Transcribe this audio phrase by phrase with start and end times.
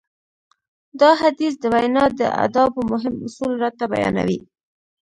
[1.01, 4.39] دا حديث د وينا د ادابو مهم اصول راته بيانوي.